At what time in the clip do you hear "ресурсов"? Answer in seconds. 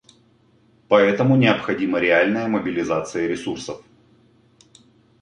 3.27-3.83